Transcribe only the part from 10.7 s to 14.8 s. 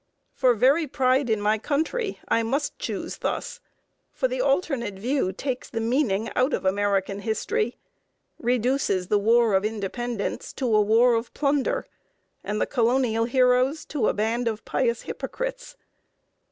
a war of plunder, and the Colonial heroes to a band of